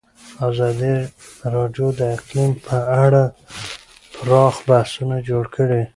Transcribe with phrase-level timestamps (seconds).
[0.47, 0.93] ازادي
[1.53, 3.23] راډیو د اقلیم په اړه
[4.17, 5.81] پراخ بحثونه جوړ کړي.